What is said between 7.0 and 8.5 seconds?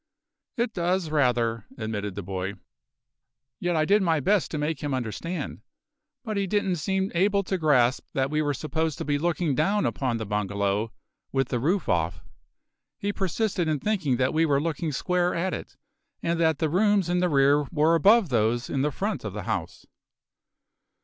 able to grasp that we